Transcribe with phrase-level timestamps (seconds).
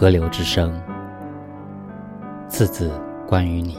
[0.00, 0.80] 河流之声，
[2.48, 2.88] 次次
[3.26, 3.76] 关于你。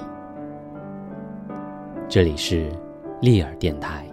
[2.10, 2.70] 这里是
[3.22, 4.06] 利尔电台。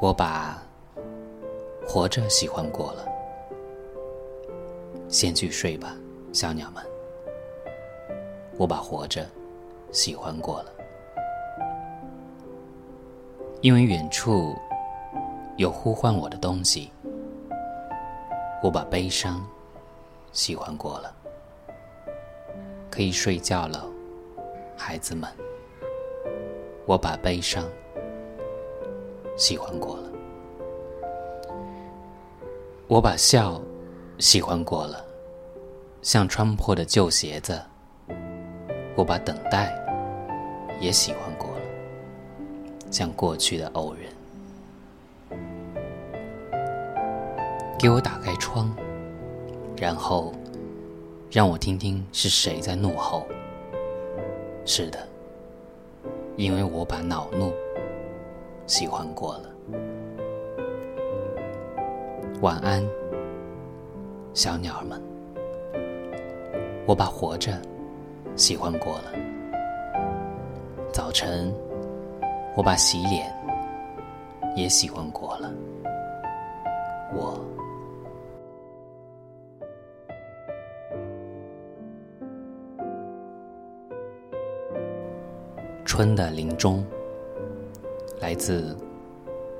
[0.00, 0.56] 我把
[1.86, 3.06] 活着喜欢过了，
[5.10, 5.94] 先去睡吧，
[6.32, 6.82] 小鸟们。
[8.56, 9.28] 我把活着
[9.92, 10.72] 喜欢过了，
[13.60, 14.56] 因为远处
[15.58, 16.90] 有呼唤我的东西。
[18.62, 19.46] 我把悲伤
[20.32, 21.14] 喜欢过了，
[22.90, 23.86] 可以睡觉了，
[24.78, 25.30] 孩子们。
[26.86, 27.68] 我把悲伤。
[29.40, 30.02] 喜欢过了，
[32.86, 33.58] 我把笑
[34.18, 35.02] 喜欢过了，
[36.02, 37.58] 像穿破的旧鞋子。
[38.94, 39.74] 我把等待
[40.78, 41.62] 也喜欢过了，
[42.90, 45.40] 像过去的偶然。
[47.78, 48.70] 给我打开窗，
[49.74, 50.34] 然后
[51.30, 53.26] 让我听听是谁在怒吼。
[54.66, 54.98] 是的，
[56.36, 57.50] 因为我把恼怒。
[58.70, 59.50] 喜欢过了，
[62.40, 62.80] 晚安，
[64.32, 65.02] 小鸟儿们。
[66.86, 67.60] 我把活着
[68.36, 69.12] 喜欢过了，
[70.92, 71.52] 早晨，
[72.54, 73.34] 我把洗脸
[74.54, 75.52] 也喜欢过了。
[77.12, 77.44] 我，
[85.84, 86.84] 春的林中。
[88.20, 88.76] 来自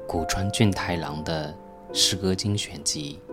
[0.06, 1.54] 古川俊太郎的
[1.94, 3.18] 诗歌精选集《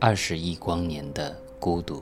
[0.00, 1.96] 二十亿光年的孤独》。